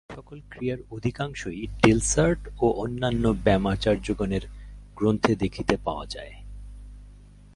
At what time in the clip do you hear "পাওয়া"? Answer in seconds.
5.85-6.05